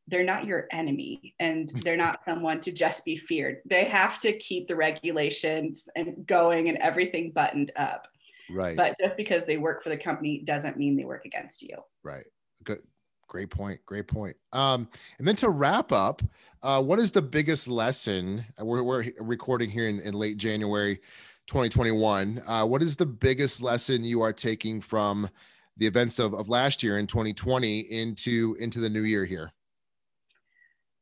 they're 0.07 0.23
not 0.23 0.45
your 0.45 0.67
enemy 0.71 1.35
and 1.39 1.69
they're 1.83 1.97
not 2.05 2.23
someone 2.23 2.59
to 2.61 2.71
just 2.71 3.03
be 3.03 3.15
feared. 3.15 3.57
They 3.65 3.85
have 3.85 4.19
to 4.21 4.37
keep 4.37 4.67
the 4.67 4.75
regulations 4.75 5.89
and 5.95 6.25
going 6.25 6.69
and 6.69 6.77
everything 6.77 7.31
buttoned 7.31 7.71
up. 7.75 8.07
Right. 8.49 8.77
But 8.77 8.95
just 9.01 9.17
because 9.17 9.45
they 9.45 9.57
work 9.57 9.83
for 9.83 9.89
the 9.89 9.97
company 9.97 10.43
doesn't 10.45 10.77
mean 10.77 10.95
they 10.95 11.03
work 11.03 11.25
against 11.25 11.61
you. 11.61 11.77
Right. 12.03 12.25
Good. 12.63 12.81
Great 13.27 13.49
point. 13.49 13.79
Great 13.85 14.07
point. 14.07 14.35
Um, 14.53 14.87
and 15.19 15.27
then 15.27 15.35
to 15.37 15.49
wrap 15.49 15.91
up, 15.91 16.21
uh, 16.63 16.81
what 16.81 16.99
is 16.99 17.11
the 17.11 17.21
biggest 17.21 17.67
lesson? 17.67 18.45
We're, 18.59 18.83
we're 18.83 19.05
recording 19.19 19.69
here 19.69 19.87
in, 19.87 19.99
in 19.99 20.13
late 20.13 20.37
January 20.37 21.01
2021. 21.47 22.41
Uh, 22.45 22.65
what 22.65 22.81
is 22.81 22.97
the 22.97 23.05
biggest 23.05 23.61
lesson 23.61 24.03
you 24.03 24.21
are 24.21 24.33
taking 24.33 24.81
from 24.81 25.29
the 25.77 25.85
events 25.85 26.19
of, 26.19 26.33
of 26.33 26.49
last 26.49 26.83
year 26.83 26.97
in 26.99 27.07
2020 27.07 27.79
into 27.79 28.57
into 28.59 28.79
the 28.79 28.89
new 28.89 29.03
year 29.03 29.25
here? 29.25 29.51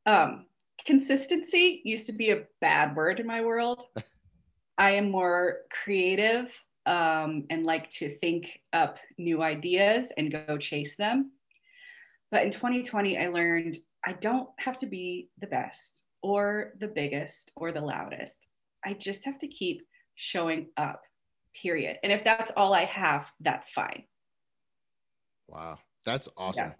Um, 0.05 0.45
consistency 0.85 1.81
used 1.83 2.05
to 2.07 2.13
be 2.13 2.31
a 2.31 2.43
bad 2.61 2.95
word 2.95 3.19
in 3.19 3.27
my 3.27 3.41
world. 3.41 3.83
I 4.77 4.91
am 4.91 5.09
more 5.09 5.59
creative 5.71 6.51
um, 6.85 7.45
and 7.49 7.65
like 7.65 7.89
to 7.91 8.09
think 8.17 8.59
up 8.73 8.99
new 9.17 9.41
ideas 9.41 10.11
and 10.17 10.31
go 10.31 10.57
chase 10.57 10.95
them. 10.95 11.31
But 12.35 12.43
in 12.43 12.51
2020, 12.51 13.17
I 13.17 13.29
learned 13.29 13.77
I 14.05 14.11
don't 14.11 14.49
have 14.59 14.75
to 14.79 14.87
be 14.87 15.29
the 15.39 15.47
best 15.47 16.03
or 16.21 16.73
the 16.81 16.87
biggest 16.89 17.53
or 17.55 17.71
the 17.71 17.79
loudest. 17.79 18.45
I 18.83 18.91
just 18.91 19.23
have 19.23 19.37
to 19.37 19.47
keep 19.47 19.83
showing 20.15 20.67
up, 20.75 21.01
period. 21.55 21.97
And 22.03 22.11
if 22.11 22.25
that's 22.25 22.51
all 22.57 22.73
I 22.73 22.83
have, 22.83 23.31
that's 23.39 23.69
fine. 23.69 24.03
Wow. 25.47 25.79
That's 26.03 26.27
awesome. 26.35 26.71
Yeah. 26.71 26.73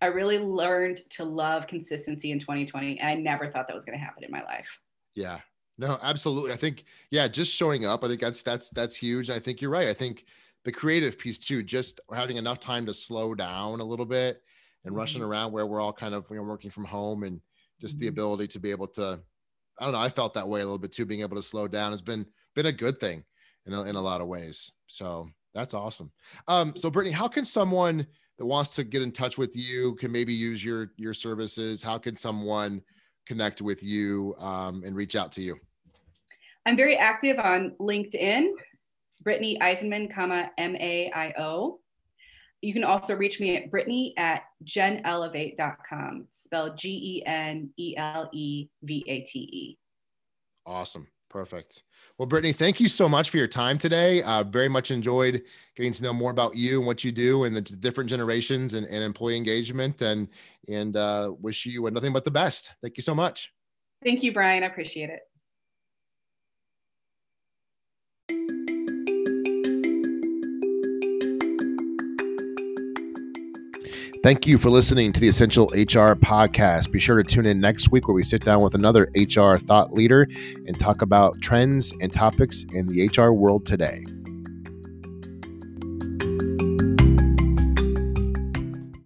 I 0.00 0.06
really 0.06 0.38
learned 0.38 1.02
to 1.10 1.24
love 1.24 1.66
consistency 1.66 2.30
in 2.30 2.38
2020. 2.38 2.98
And 2.98 3.06
I 3.06 3.14
never 3.14 3.50
thought 3.50 3.66
that 3.68 3.76
was 3.76 3.84
going 3.84 3.98
to 3.98 4.02
happen 4.02 4.24
in 4.24 4.30
my 4.30 4.42
life. 4.44 4.78
Yeah. 5.14 5.40
No, 5.76 5.98
absolutely. 6.02 6.54
I 6.54 6.56
think, 6.56 6.84
yeah, 7.10 7.28
just 7.28 7.52
showing 7.52 7.84
up. 7.84 8.02
I 8.02 8.08
think 8.08 8.22
that's 8.22 8.42
that's 8.42 8.70
that's 8.70 8.96
huge. 8.96 9.28
I 9.28 9.40
think 9.40 9.60
you're 9.60 9.70
right. 9.70 9.88
I 9.88 9.94
think 9.94 10.24
the 10.64 10.72
creative 10.72 11.18
piece 11.18 11.38
too, 11.38 11.62
just 11.62 12.00
having 12.14 12.38
enough 12.38 12.60
time 12.60 12.86
to 12.86 12.94
slow 12.94 13.34
down 13.34 13.80
a 13.80 13.84
little 13.84 14.06
bit 14.06 14.42
and 14.84 14.92
mm-hmm. 14.92 14.98
rushing 14.98 15.22
around 15.22 15.52
where 15.52 15.66
we're 15.66 15.80
all 15.80 15.92
kind 15.92 16.14
of 16.14 16.26
you 16.30 16.36
know 16.36 16.42
working 16.42 16.70
from 16.70 16.84
home 16.84 17.22
and 17.22 17.40
just 17.80 17.94
mm-hmm. 17.94 18.02
the 18.02 18.08
ability 18.08 18.46
to 18.48 18.60
be 18.60 18.70
able 18.70 18.86
to 18.86 19.20
I 19.78 19.84
don't 19.84 19.92
know, 19.94 20.00
I 20.00 20.08
felt 20.08 20.34
that 20.34 20.48
way 20.48 20.60
a 20.60 20.64
little 20.64 20.78
bit 20.78 20.92
too, 20.92 21.06
being 21.06 21.22
able 21.22 21.36
to 21.36 21.42
slow 21.42 21.66
down 21.66 21.92
has 21.92 22.02
been 22.02 22.26
been 22.54 22.66
a 22.66 22.72
good 22.72 23.00
thing 23.00 23.24
in 23.66 23.72
a, 23.72 23.82
in 23.84 23.96
a 23.96 24.00
lot 24.00 24.20
of 24.20 24.26
ways. 24.26 24.70
So 24.86 25.28
that's 25.54 25.74
awesome. 25.74 26.10
Um, 26.48 26.74
so 26.76 26.90
Brittany, 26.90 27.12
how 27.12 27.28
can 27.28 27.44
someone 27.44 28.06
that 28.38 28.46
wants 28.46 28.74
to 28.76 28.84
get 28.84 29.02
in 29.02 29.12
touch 29.12 29.38
with 29.38 29.56
you 29.56 29.94
can 29.96 30.12
maybe 30.12 30.34
use 30.34 30.64
your 30.64 30.92
your 30.96 31.14
services? 31.14 31.82
How 31.82 31.98
can 31.98 32.16
someone 32.16 32.82
connect 33.26 33.62
with 33.62 33.82
you 33.82 34.34
um, 34.38 34.82
and 34.84 34.94
reach 34.94 35.16
out 35.16 35.32
to 35.32 35.42
you? 35.42 35.58
I'm 36.66 36.76
very 36.76 36.96
active 36.96 37.38
on 37.38 37.74
LinkedIn, 37.80 38.50
Brittany 39.22 39.58
Eisenman, 39.60 40.12
comma 40.12 40.50
M 40.58 40.76
A 40.76 41.10
I 41.14 41.34
O. 41.38 41.80
You 42.62 42.72
can 42.72 42.84
also 42.84 43.14
reach 43.14 43.40
me 43.40 43.56
at 43.56 43.70
Brittany 43.70 44.14
at 44.16 44.44
genelevate.com, 44.64 46.26
spelled 46.30 46.78
G 46.78 47.18
E 47.18 47.26
N 47.26 47.70
E 47.76 47.94
L 47.96 48.30
E 48.32 48.68
V 48.82 49.04
A 49.08 49.20
T 49.20 49.38
E. 49.38 49.78
Awesome. 50.64 51.08
Perfect. 51.28 51.82
Well, 52.18 52.26
Brittany, 52.26 52.52
thank 52.52 52.78
you 52.78 52.88
so 52.88 53.08
much 53.08 53.30
for 53.30 53.38
your 53.38 53.48
time 53.48 53.78
today. 53.78 54.22
Uh, 54.22 54.44
very 54.44 54.68
much 54.68 54.90
enjoyed 54.90 55.42
getting 55.74 55.92
to 55.94 56.02
know 56.02 56.12
more 56.12 56.30
about 56.30 56.54
you 56.54 56.78
and 56.78 56.86
what 56.86 57.04
you 57.04 57.10
do 57.10 57.44
and 57.44 57.56
the 57.56 57.62
different 57.62 58.10
generations 58.10 58.74
and, 58.74 58.86
and 58.86 59.02
employee 59.02 59.38
engagement 59.38 60.02
and, 60.02 60.28
and 60.68 60.94
uh, 60.94 61.32
wish 61.40 61.64
you 61.64 61.90
nothing 61.90 62.12
but 62.12 62.24
the 62.24 62.30
best. 62.30 62.70
Thank 62.82 62.98
you 62.98 63.02
so 63.02 63.14
much. 63.14 63.50
Thank 64.04 64.22
you, 64.22 64.32
Brian. 64.32 64.62
I 64.62 64.66
appreciate 64.66 65.08
it. 65.08 65.20
Thank 74.22 74.46
you 74.46 74.56
for 74.56 74.70
listening 74.70 75.12
to 75.14 75.20
the 75.20 75.26
Essential 75.26 75.66
HR 75.74 76.14
podcast. 76.14 76.92
Be 76.92 77.00
sure 77.00 77.20
to 77.20 77.28
tune 77.28 77.44
in 77.44 77.58
next 77.58 77.90
week 77.90 78.06
where 78.06 78.14
we 78.14 78.22
sit 78.22 78.44
down 78.44 78.62
with 78.62 78.76
another 78.76 79.10
HR 79.16 79.56
thought 79.56 79.92
leader 79.92 80.28
and 80.68 80.78
talk 80.78 81.02
about 81.02 81.40
trends 81.40 81.92
and 82.00 82.12
topics 82.12 82.64
in 82.72 82.86
the 82.86 83.08
HR 83.08 83.32
world 83.32 83.66
today. 83.66 84.04